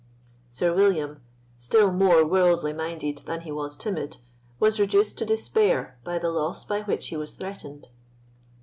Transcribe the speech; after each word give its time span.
Sir 0.49 0.73
William, 0.73 1.21
still 1.57 1.91
more 1.91 2.25
worldly 2.25 2.73
minded 2.73 3.19
than 3.27 3.41
he 3.41 3.51
was 3.51 3.77
timid, 3.77 4.17
was 4.59 4.79
reduced 4.79 5.19
to 5.19 5.25
despair 5.25 5.99
by 6.03 6.17
the 6.17 6.31
loss 6.31 6.65
by 6.65 6.81
which 6.81 7.09
he 7.09 7.15
was 7.17 7.35
threatened. 7.35 7.89